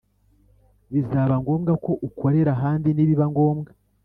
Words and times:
bizaba 0.93 1.33
ngombwa 1.41 1.73
ko 1.83 1.91
ukorera 2.07 2.49
ahandi 2.57 2.89
nibiba 2.91 3.25
ngombwa 3.31 3.69